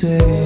[0.00, 0.39] say.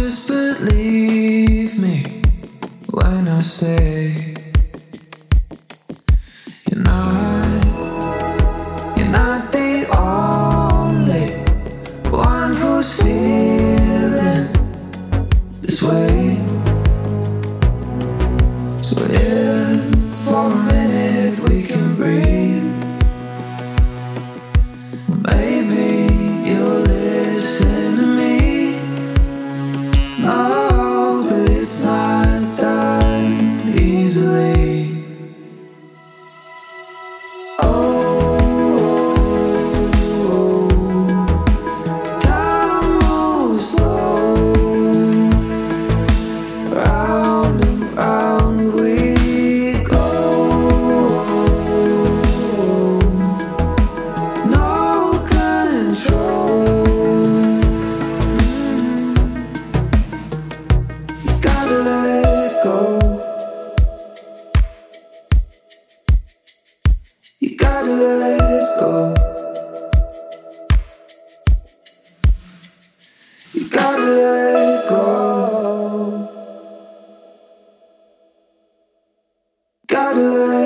[0.00, 2.22] just believe me
[2.92, 4.34] when I say
[6.70, 7.64] you're not,
[8.96, 11.26] you're not the only
[12.10, 14.46] one who's feeling
[15.62, 16.38] this way.
[18.82, 19.37] So yeah.
[61.84, 62.98] let go.
[67.40, 69.14] You gotta let go.
[73.54, 76.28] You gotta let go.
[79.86, 80.57] Gotta let